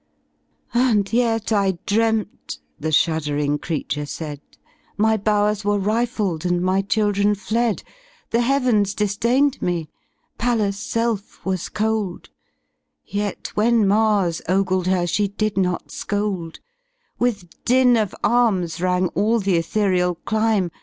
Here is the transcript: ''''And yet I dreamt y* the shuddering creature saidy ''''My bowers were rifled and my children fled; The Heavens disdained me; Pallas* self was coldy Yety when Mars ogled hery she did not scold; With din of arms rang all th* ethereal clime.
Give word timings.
''''And 0.73 1.13
yet 1.13 1.51
I 1.51 1.77
dreamt 1.85 2.57
y* 2.57 2.63
the 2.79 2.91
shuddering 2.91 3.59
creature 3.59 4.05
saidy 4.07 4.41
''''My 4.97 5.15
bowers 5.23 5.63
were 5.63 5.77
rifled 5.77 6.43
and 6.43 6.59
my 6.59 6.81
children 6.81 7.35
fled; 7.35 7.83
The 8.31 8.41
Heavens 8.41 8.95
disdained 8.95 9.61
me; 9.61 9.89
Pallas* 10.39 10.79
self 10.79 11.45
was 11.45 11.69
coldy 11.69 12.29
Yety 13.13 13.49
when 13.49 13.87
Mars 13.87 14.41
ogled 14.49 14.87
hery 14.87 15.05
she 15.07 15.27
did 15.27 15.55
not 15.55 15.91
scold; 15.91 16.59
With 17.19 17.63
din 17.63 17.95
of 17.95 18.15
arms 18.23 18.81
rang 18.81 19.09
all 19.09 19.39
th* 19.39 19.55
ethereal 19.55 20.15
clime. 20.15 20.71